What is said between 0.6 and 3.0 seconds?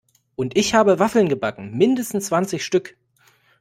habe Waffeln gebacken, mindestens zwanzig Stück!